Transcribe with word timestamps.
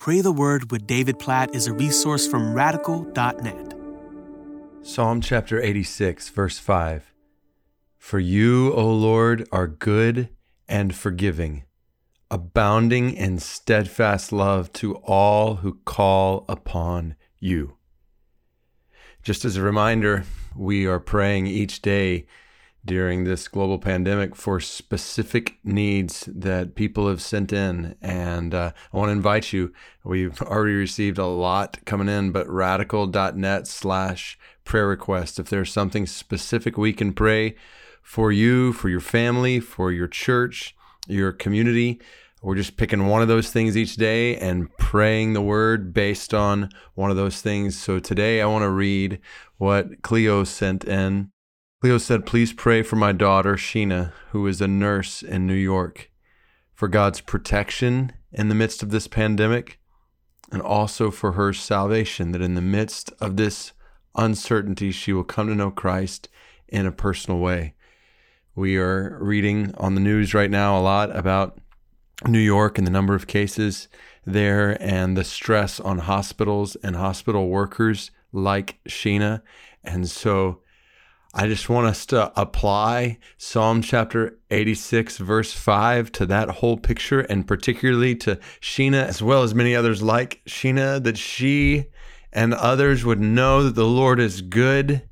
Pray 0.00 0.22
the 0.22 0.32
Word 0.32 0.70
with 0.70 0.86
David 0.86 1.18
Platt 1.18 1.54
is 1.54 1.66
a 1.66 1.74
resource 1.74 2.26
from 2.26 2.54
radical.net. 2.54 3.74
Psalm 4.80 5.20
chapter 5.20 5.60
86, 5.60 6.30
verse 6.30 6.58
5. 6.58 7.12
For 7.98 8.18
you, 8.18 8.72
O 8.72 8.90
Lord, 8.94 9.46
are 9.52 9.66
good 9.66 10.30
and 10.66 10.94
forgiving, 10.94 11.64
abounding 12.30 13.12
in 13.12 13.40
steadfast 13.40 14.32
love 14.32 14.72
to 14.72 14.96
all 14.96 15.56
who 15.56 15.74
call 15.84 16.46
upon 16.48 17.14
you. 17.38 17.76
Just 19.22 19.44
as 19.44 19.58
a 19.58 19.62
reminder, 19.62 20.24
we 20.56 20.86
are 20.86 20.98
praying 20.98 21.46
each 21.46 21.82
day 21.82 22.24
during 22.84 23.24
this 23.24 23.46
global 23.48 23.78
pandemic 23.78 24.34
for 24.34 24.58
specific 24.60 25.58
needs 25.62 26.28
that 26.32 26.74
people 26.74 27.08
have 27.08 27.20
sent 27.20 27.52
in. 27.52 27.94
And 28.00 28.54
uh, 28.54 28.72
I 28.92 28.96
want 28.96 29.08
to 29.08 29.12
invite 29.12 29.52
you. 29.52 29.72
We've 30.04 30.40
already 30.42 30.74
received 30.74 31.18
a 31.18 31.26
lot 31.26 31.78
coming 31.84 32.08
in, 32.08 32.32
but 32.32 32.48
radical.net 32.48 33.66
slash 33.66 34.38
prayer 34.64 34.86
request. 34.86 35.38
If 35.38 35.50
there's 35.50 35.72
something 35.72 36.06
specific 36.06 36.78
we 36.78 36.92
can 36.92 37.12
pray 37.12 37.56
for 38.02 38.32
you, 38.32 38.72
for 38.72 38.88
your 38.88 39.00
family, 39.00 39.60
for 39.60 39.92
your 39.92 40.08
church, 40.08 40.74
your 41.06 41.32
community, 41.32 42.00
we're 42.42 42.54
just 42.54 42.78
picking 42.78 43.06
one 43.06 43.20
of 43.20 43.28
those 43.28 43.50
things 43.50 43.76
each 43.76 43.96
day 43.96 44.36
and 44.36 44.74
praying 44.78 45.34
the 45.34 45.42
word 45.42 45.92
based 45.92 46.32
on 46.32 46.70
one 46.94 47.10
of 47.10 47.16
those 47.18 47.42
things. 47.42 47.78
So 47.78 47.98
today 47.98 48.40
I 48.40 48.46
want 48.46 48.62
to 48.62 48.70
read 48.70 49.20
what 49.58 50.00
Cleo 50.00 50.44
sent 50.44 50.84
in. 50.84 51.30
Cleo 51.80 51.96
said, 51.96 52.26
Please 52.26 52.52
pray 52.52 52.82
for 52.82 52.96
my 52.96 53.10
daughter, 53.10 53.54
Sheena, 53.54 54.12
who 54.32 54.46
is 54.46 54.60
a 54.60 54.68
nurse 54.68 55.22
in 55.22 55.46
New 55.46 55.54
York, 55.54 56.10
for 56.74 56.88
God's 56.88 57.22
protection 57.22 58.12
in 58.32 58.50
the 58.50 58.54
midst 58.54 58.82
of 58.82 58.90
this 58.90 59.08
pandemic, 59.08 59.80
and 60.52 60.60
also 60.60 61.10
for 61.10 61.32
her 61.32 61.54
salvation, 61.54 62.32
that 62.32 62.42
in 62.42 62.54
the 62.54 62.60
midst 62.60 63.10
of 63.18 63.38
this 63.38 63.72
uncertainty, 64.14 64.90
she 64.90 65.14
will 65.14 65.24
come 65.24 65.46
to 65.46 65.54
know 65.54 65.70
Christ 65.70 66.28
in 66.68 66.84
a 66.84 66.92
personal 66.92 67.40
way. 67.40 67.72
We 68.54 68.76
are 68.76 69.16
reading 69.18 69.74
on 69.78 69.94
the 69.94 70.02
news 70.02 70.34
right 70.34 70.50
now 70.50 70.78
a 70.78 70.82
lot 70.82 71.16
about 71.16 71.58
New 72.26 72.40
York 72.40 72.76
and 72.76 72.86
the 72.86 72.92
number 72.92 73.14
of 73.14 73.26
cases 73.26 73.88
there 74.26 74.76
and 74.82 75.16
the 75.16 75.24
stress 75.24 75.80
on 75.80 76.00
hospitals 76.00 76.76
and 76.82 76.96
hospital 76.96 77.48
workers 77.48 78.10
like 78.32 78.78
Sheena. 78.86 79.40
And 79.82 80.10
so 80.10 80.60
I 81.32 81.46
just 81.46 81.68
want 81.68 81.86
us 81.86 82.06
to 82.06 82.32
apply 82.38 83.18
Psalm 83.38 83.82
chapter 83.82 84.40
86, 84.50 85.18
verse 85.18 85.52
5 85.52 86.10
to 86.12 86.26
that 86.26 86.48
whole 86.50 86.76
picture, 86.76 87.20
and 87.20 87.46
particularly 87.46 88.16
to 88.16 88.36
Sheena, 88.60 89.04
as 89.06 89.22
well 89.22 89.44
as 89.44 89.54
many 89.54 89.76
others 89.76 90.02
like 90.02 90.42
Sheena, 90.46 91.00
that 91.04 91.16
she 91.16 91.86
and 92.32 92.52
others 92.52 93.04
would 93.04 93.20
know 93.20 93.62
that 93.62 93.76
the 93.76 93.86
Lord 93.86 94.18
is 94.18 94.42
good 94.42 95.08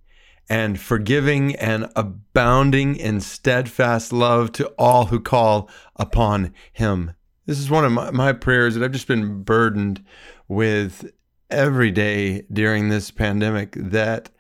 and 0.49 0.81
forgiving 0.81 1.55
and 1.55 1.89
abounding 1.95 2.97
in 2.97 3.21
steadfast 3.21 4.13
love 4.13 4.51
to 4.53 4.67
all 4.79 5.07
who 5.07 5.21
call 5.21 5.71
upon 5.95 6.53
him. 6.73 7.13
This 7.47 7.61
is 7.61 7.71
one 7.71 7.85
of 7.85 7.93
my, 7.93 8.11
my 8.11 8.33
prayers 8.33 8.75
that 8.75 8.83
I've 8.83 8.91
just 8.91 9.07
been 9.07 9.45
burdened 9.45 10.05
with 10.49 11.13
every 11.49 11.93
day 11.93 12.43
during 12.53 12.89
this 12.89 13.13
pandemic 13.13 13.73
that 13.77 14.31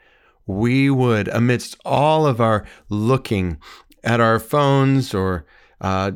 we 0.48 0.90
would, 0.90 1.28
amidst 1.28 1.76
all 1.84 2.26
of 2.26 2.40
our 2.40 2.66
looking 2.88 3.58
at 4.02 4.18
our 4.18 4.40
phones 4.40 5.14
or 5.14 5.44
uh, 5.80 6.10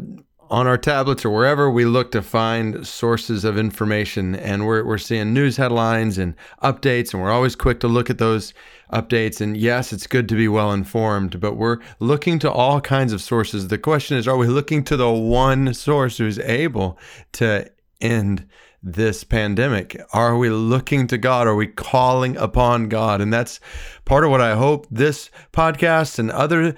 on 0.51 0.67
our 0.67 0.77
tablets 0.77 1.25
or 1.25 1.31
wherever 1.31 1.71
we 1.71 1.87
look 1.87 2.11
to 2.13 2.21
find 2.21 2.87
sources 2.87 3.43
of 3.43 3.57
information, 3.57 4.35
and 4.35 4.67
we're, 4.67 4.85
we're 4.85 4.99
seeing 4.99 5.33
news 5.33 5.57
headlines 5.57 6.19
and 6.19 6.35
updates, 6.63 7.15
and 7.15 7.23
we're 7.23 7.31
always 7.31 7.57
quick 7.57 7.81
to 7.81 7.89
look 7.89 8.11
at 8.11 8.19
those 8.19 8.53
updates. 8.93 9.41
And 9.41 9.57
yes, 9.57 9.95
it's 9.95 10.07
good 10.07 10.29
to 10.29 10.35
be 10.35 10.49
well 10.49 10.73
informed, 10.73 11.41
but 11.41 11.57
we're 11.57 11.79
looking 12.01 12.39
to 12.41 12.51
all 12.51 12.83
kinds 12.83 13.15
of 13.15 13.23
sources. 13.23 13.69
The 13.69 13.79
question 13.79 14.19
is, 14.19 14.29
are 14.29 14.37
we 14.37 14.47
looking 14.47 14.85
to 14.85 14.97
the 14.97 15.11
one 15.11 15.73
source 15.73 16.19
who's 16.19 16.39
able 16.39 16.99
to 17.33 17.71
end 18.03 18.47
this 18.83 19.25
pandemic? 19.25 20.01
Are 20.13 20.37
we 20.37 20.51
looking 20.51 21.07
to 21.09 21.19
God? 21.19 21.47
Are 21.47 21.55
we 21.55 21.67
calling 21.67 22.37
upon 22.37 22.89
God? 22.89 23.21
And 23.21 23.33
that's 23.33 23.61
part 24.05 24.25
of 24.25 24.31
what 24.31 24.41
I 24.41 24.57
hope 24.57 24.87
this 24.91 25.31
podcast 25.53 26.19
and 26.19 26.31
other 26.31 26.77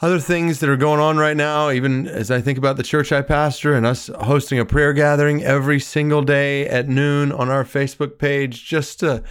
other 0.00 0.18
things 0.18 0.60
that 0.60 0.68
are 0.68 0.76
going 0.76 1.00
on 1.00 1.16
right 1.16 1.36
now, 1.36 1.70
even 1.70 2.06
as 2.08 2.30
I 2.30 2.40
think 2.40 2.58
about 2.58 2.76
the 2.76 2.82
church 2.82 3.12
I 3.12 3.22
pastor 3.22 3.74
and 3.74 3.86
us 3.86 4.08
hosting 4.08 4.58
a 4.58 4.64
prayer 4.64 4.92
gathering 4.92 5.42
every 5.42 5.80
single 5.80 6.22
day 6.22 6.66
at 6.66 6.88
noon 6.88 7.32
on 7.32 7.48
our 7.48 7.64
Facebook 7.64 8.18
page, 8.18 8.66
just 8.66 9.00
to 9.00 9.22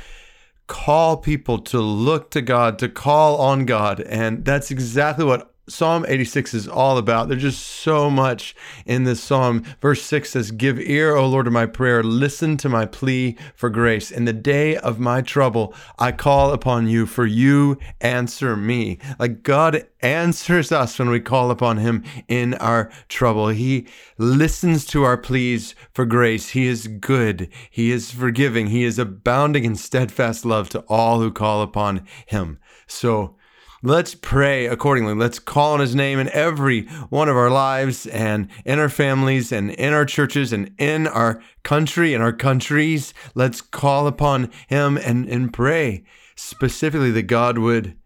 call 0.68 1.18
people 1.18 1.60
to 1.60 1.80
look 1.80 2.32
to 2.32 2.42
God, 2.42 2.80
to 2.80 2.90
call 2.90 3.38
on 3.38 3.66
God. 3.66 4.00
And 4.02 4.46
that's 4.46 4.72
exactly 4.72 5.26
what 5.26 5.53
Psalm 5.70 6.06
86 6.06 6.54
is 6.54 6.68
all 6.68 6.98
about. 6.98 7.30
There's 7.30 7.42
just 7.42 7.66
so 7.66 8.10
much 8.10 8.54
in 8.86 9.06
this 9.06 9.24
psalm. 9.24 9.64
Verse 9.82 10.02
6 10.02 10.32
says, 10.32 10.52
Give 10.52 10.78
ear, 10.78 11.16
O 11.16 11.26
Lord, 11.26 11.46
to 11.46 11.52
my 11.52 11.66
prayer. 11.66 12.04
Listen 12.04 12.58
to 12.58 12.68
my 12.68 12.86
plea 12.86 13.38
for 13.56 13.70
grace. 13.70 14.12
In 14.12 14.26
the 14.26 14.34
day 14.34 14.76
of 14.76 15.00
my 15.00 15.22
trouble, 15.22 15.74
I 15.98 16.12
call 16.12 16.52
upon 16.52 16.88
you, 16.88 17.06
for 17.06 17.26
you 17.26 17.78
answer 18.02 18.58
me. 18.58 19.00
Like 19.18 19.44
God 19.44 19.88
answers 20.02 20.74
us 20.74 21.00
when 21.00 21.10
we 21.10 21.22
call 21.22 21.50
upon 21.50 21.78
him 21.78 22.04
in 22.28 22.56
our 22.56 22.92
trouble. 23.08 23.48
He 23.48 23.88
listens 24.18 24.86
to 24.88 25.04
our 25.04 25.18
pleas 25.18 25.76
for 25.94 26.06
grace. 26.06 26.50
He 26.50 26.68
is 26.68 26.88
good. 26.88 27.48
He 27.72 27.90
is 27.90 28.12
forgiving. 28.12 28.68
He 28.68 28.84
is 28.84 29.00
abounding 29.00 29.64
in 29.64 29.76
steadfast 29.76 30.44
love 30.44 30.68
to 30.72 30.82
all 30.90 31.22
who 31.22 31.32
call 31.32 31.62
upon 31.62 32.06
him. 32.26 32.60
So, 32.86 33.38
Let's 33.86 34.16
pray 34.16 34.66
accordingly. 34.68 35.14
Let's 35.14 35.40
call 35.40 35.74
on 35.74 35.82
his 35.82 35.94
name 35.94 36.18
in 36.18 36.30
every 36.30 36.86
one 37.10 37.28
of 37.28 37.36
our 37.36 37.50
lives 37.50 38.08
and 38.08 38.48
in 38.64 38.80
our 38.80 38.88
families 38.88 39.52
and 39.52 39.72
in 39.72 39.92
our 39.92 40.06
churches 40.06 40.54
and 40.54 40.74
in 40.78 41.06
our 41.06 41.42
country 41.64 42.14
and 42.14 42.24
our 42.24 42.32
countries. 42.32 43.14
Let's 43.36 43.60
call 43.60 44.08
upon 44.08 44.52
him 44.68 44.96
and, 44.96 45.28
and 45.28 45.52
pray 45.52 46.06
specifically 46.38 47.12
that 47.12 47.24
God 47.24 47.58
would 47.58 47.98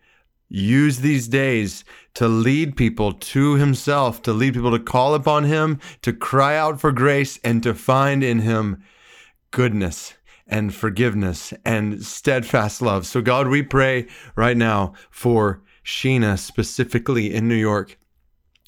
use 0.49 1.01
these 1.01 1.27
days 1.27 1.85
to 2.15 2.27
lead 2.27 2.75
people 2.75 3.13
to 3.13 3.53
himself, 3.53 4.23
to 4.23 4.33
lead 4.33 4.55
people 4.55 4.71
to 4.71 4.83
call 4.83 5.13
upon 5.13 5.43
him, 5.43 5.79
to 6.01 6.11
cry 6.11 6.57
out 6.57 6.81
for 6.81 6.91
grace, 6.91 7.39
and 7.43 7.61
to 7.61 7.75
find 7.75 8.23
in 8.23 8.39
him 8.39 8.81
goodness 9.51 10.15
and 10.47 10.73
forgiveness 10.73 11.53
and 11.63 12.03
steadfast 12.03 12.81
love. 12.81 13.05
So, 13.05 13.21
God, 13.21 13.47
we 13.47 13.61
pray 13.61 14.07
right 14.35 14.57
now 14.57 14.93
for 15.11 15.61
Sheena 15.87 16.37
specifically 16.37 17.33
in 17.33 17.47
New 17.47 17.55
York. 17.55 17.97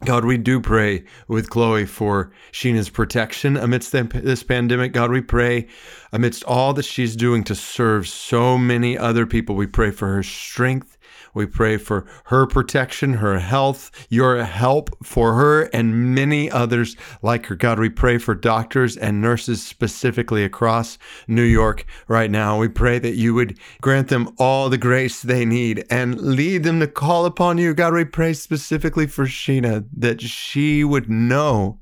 God, 0.06 0.24
we 0.24 0.38
do 0.38 0.62
pray 0.62 1.04
with 1.28 1.50
Chloe 1.50 1.86
for 1.86 2.32
Sheena's 2.54 2.90
protection 2.90 3.58
amidst 3.58 3.92
this 3.92 4.42
pandemic. 4.42 4.94
God, 4.94 5.12
we 5.12 5.20
pray 5.20 5.68
amidst 6.14 6.46
all 6.46 6.74
that 6.76 6.86
she's 6.86 7.18
doing 7.18 7.44
to 7.44 7.56
serve 7.56 8.08
so 8.08 8.58
many 8.58 8.98
other 8.98 9.26
people. 9.26 9.58
We 9.58 9.68
pray 9.68 9.92
for 9.92 10.08
her 10.08 10.24
strength 10.24 10.98
we 11.34 11.46
pray 11.46 11.78
for 11.78 12.06
her 12.26 12.46
protection, 12.46 13.14
her 13.14 13.40
health, 13.40 13.92
your 14.10 14.44
help 14.44 14.90
for 15.04 15.34
her 15.34 15.64
and 15.74 16.16
many 16.16 16.50
others 16.50 16.96
like 17.22 17.48
her. 17.48 17.56
God, 17.56 17.80
we 17.80 17.90
pray 17.90 18.18
for 18.18 18.36
doctors 18.36 18.98
and 18.98 19.22
nurses 19.22 19.62
specifically 19.64 20.44
across 20.44 20.98
New 21.28 21.44
York 21.44 21.86
right 22.08 22.32
now. 22.32 22.58
We 22.58 22.68
pray 22.68 23.00
that 23.00 23.16
you 23.16 23.34
would 23.34 23.58
grant 23.82 24.08
them 24.08 24.34
all 24.38 24.70
the 24.70 24.78
grace 24.78 25.22
they 25.22 25.46
need 25.46 25.86
and 25.90 26.20
lead 26.20 26.64
them 26.64 26.80
to 26.80 26.88
call 26.88 27.26
upon 27.26 27.58
you. 27.58 27.74
God, 27.74 27.94
we 27.94 28.06
pray 28.06 28.34
specifically 28.34 29.08
for 29.08 29.26
Sheena 29.26 29.86
that 29.96 30.22
she 30.22 30.84
would 30.84 31.10
know 31.10 31.80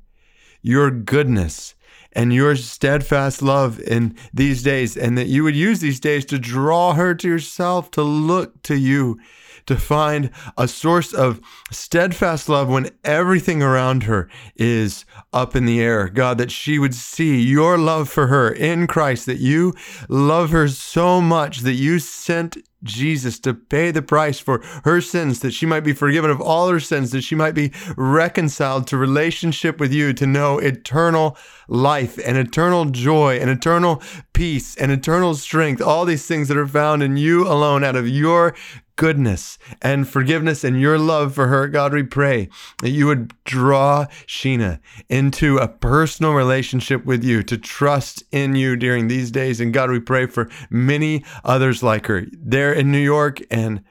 your 0.62 0.90
goodness 0.90 1.74
and 2.12 2.32
your 2.32 2.56
steadfast 2.56 3.42
love 3.42 3.80
in 3.80 4.16
these 4.32 4.62
days, 4.62 4.96
and 4.96 5.16
that 5.18 5.28
you 5.28 5.44
would 5.44 5.56
use 5.56 5.80
these 5.80 6.00
days 6.00 6.24
to 6.26 6.38
draw 6.38 6.94
her 6.94 7.14
to 7.14 7.28
yourself, 7.28 7.90
to 7.92 8.02
look 8.02 8.62
to 8.62 8.76
you, 8.76 9.18
to 9.66 9.76
find 9.76 10.30
a 10.56 10.66
source 10.66 11.12
of 11.12 11.40
steadfast 11.70 12.48
love 12.48 12.68
when 12.68 12.90
everything 13.04 13.62
around 13.62 14.04
her 14.04 14.28
is 14.56 15.04
up 15.32 15.54
in 15.54 15.66
the 15.66 15.80
air. 15.80 16.08
God, 16.08 16.38
that 16.38 16.50
she 16.50 16.78
would 16.78 16.94
see 16.94 17.42
your 17.42 17.76
love 17.76 18.08
for 18.08 18.28
her 18.28 18.50
in 18.50 18.86
Christ, 18.86 19.26
that 19.26 19.38
you 19.38 19.74
love 20.08 20.50
her 20.50 20.68
so 20.68 21.20
much 21.20 21.60
that 21.60 21.74
you 21.74 21.98
sent 21.98 22.56
Jesus 22.82 23.38
to 23.40 23.54
pay 23.54 23.90
the 23.90 24.02
price 24.02 24.38
for 24.38 24.62
her 24.84 25.00
sins, 25.00 25.40
that 25.40 25.52
she 25.52 25.66
might 25.66 25.80
be 25.80 25.92
forgiven 25.92 26.30
of 26.30 26.40
all 26.40 26.68
her 26.68 26.80
sins, 26.80 27.10
that 27.10 27.22
she 27.22 27.34
might 27.34 27.54
be 27.54 27.72
reconciled 27.96 28.86
to 28.86 28.96
relationship 28.96 29.80
with 29.80 29.92
you, 29.92 30.12
to 30.12 30.26
know 30.26 30.58
eternal 30.58 31.36
life 31.68 32.18
and 32.24 32.36
eternal 32.36 32.86
joy 32.86 33.38
and 33.38 33.50
eternal 33.50 34.02
peace 34.32 34.76
and 34.76 34.92
eternal 34.92 35.34
strength, 35.34 35.82
all 35.82 36.04
these 36.04 36.26
things 36.26 36.48
that 36.48 36.56
are 36.56 36.66
found 36.66 37.02
in 37.02 37.16
you 37.16 37.46
alone 37.46 37.84
out 37.84 37.96
of 37.96 38.08
your 38.08 38.54
goodness 38.98 39.58
and 39.80 40.08
forgiveness 40.08 40.64
and 40.64 40.78
your 40.78 40.98
love 40.98 41.32
for 41.34 41.46
her. 41.46 41.68
God, 41.68 41.94
we 41.94 42.02
pray 42.02 42.50
that 42.82 42.90
you 42.90 43.06
would 43.06 43.32
draw 43.44 44.06
Sheena 44.26 44.80
into 45.08 45.56
a 45.56 45.68
personal 45.68 46.34
relationship 46.34 47.06
with 47.06 47.24
you, 47.24 47.42
to 47.44 47.56
trust 47.56 48.24
in 48.32 48.56
you 48.56 48.76
during 48.76 49.06
these 49.06 49.30
days. 49.30 49.60
And 49.60 49.72
God, 49.72 49.90
we 49.90 50.00
pray 50.00 50.26
for 50.26 50.50
many 50.68 51.24
others 51.44 51.82
like 51.82 52.06
her 52.08 52.26
there 52.32 52.72
in 52.72 52.92
New 52.92 52.98
York 52.98 53.40
and 53.50 53.84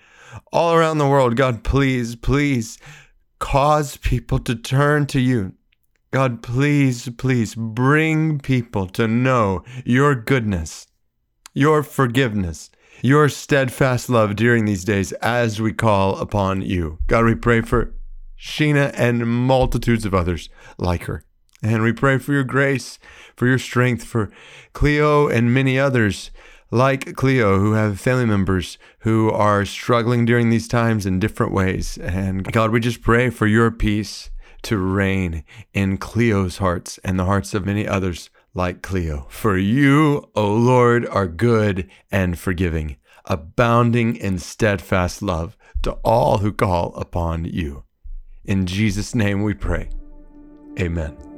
all 0.51 0.74
around 0.75 0.98
the 0.98 1.07
world. 1.07 1.38
God, 1.38 1.63
please, 1.63 2.15
please 2.18 2.77
cause 3.39 3.95
people 3.98 4.39
to 4.39 4.56
turn 4.56 5.06
to 5.07 5.21
you. 5.21 5.54
God, 6.12 6.44
please, 6.44 7.09
please 7.18 7.56
bring 7.56 8.39
people 8.39 8.88
to 8.88 9.07
know 9.07 9.63
your 9.86 10.15
goodness, 10.15 10.88
your 11.57 11.81
forgiveness, 11.81 12.69
your 13.01 13.27
steadfast 13.27 14.12
love 14.12 14.36
during 14.36 14.65
these 14.65 14.86
days 14.86 15.12
as 15.13 15.59
we 15.59 15.74
call 15.74 16.15
upon 16.19 16.62
you. 16.62 17.00
God, 17.07 17.25
we 17.25 17.33
pray 17.33 17.62
for 17.62 17.95
Sheena 18.39 18.94
and 18.95 19.27
multitudes 19.27 20.06
of 20.06 20.13
others 20.13 20.50
like 20.77 21.06
her. 21.06 21.24
And 21.63 21.81
we 21.81 21.94
pray 21.94 22.19
for 22.19 22.33
your 22.33 22.44
grace, 22.44 23.00
for 23.36 23.48
your 23.48 23.57
strength, 23.57 24.04
for 24.04 24.30
Cleo 24.74 25.27
and 25.27 25.51
many 25.51 25.80
others 25.80 26.30
like 26.69 27.15
Cleo 27.15 27.57
who 27.57 27.71
have 27.74 28.00
family 28.00 28.27
members 28.27 28.77
who 29.00 29.31
are 29.31 29.65
struggling 29.65 30.25
during 30.25 30.51
these 30.51 30.68
times 30.68 31.07
in 31.07 31.19
different 31.19 31.54
ways. 31.54 31.98
And 31.98 32.44
God, 32.51 32.69
we 32.69 32.80
just 32.80 33.01
pray 33.01 33.31
for 33.31 33.48
your 33.48 33.71
peace 33.71 34.30
to 34.62 34.77
reign 34.77 35.44
in 35.74 35.98
Cleo's 35.98 36.59
hearts 36.59 37.00
and 37.04 37.18
the 37.18 37.25
hearts 37.25 37.56
of 37.56 37.65
many 37.65 37.88
others 37.88 38.30
like 38.57 38.81
Cleo. 38.81 39.27
For 39.30 39.57
you, 39.57 40.30
O 40.36 40.54
Lord, 40.54 41.07
are 41.07 41.27
good 41.27 41.89
and 42.12 42.38
forgiving, 42.38 42.98
abounding 43.25 44.15
in 44.15 44.39
steadfast 44.39 45.21
love 45.21 45.56
to 45.83 45.92
all 46.04 46.39
who 46.39 46.51
call 46.51 46.94
upon 46.95 47.45
you. 47.45 47.83
In 48.44 48.65
Jesus' 48.65 49.15
name 49.15 49.44
we 49.44 49.54
pray. 49.54 49.89
Amen. 50.80 51.36